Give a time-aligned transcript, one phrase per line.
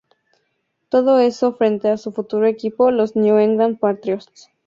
[0.89, 4.49] Todo esto frente a su futuro equipo; los New England Patriots.